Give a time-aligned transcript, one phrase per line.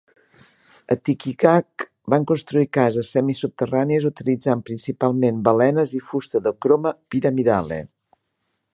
[0.93, 7.83] A Tikigaq van construir cases semi-subterrànies utilitzant principalment balenes i fusta d'Ochroma pyramidale.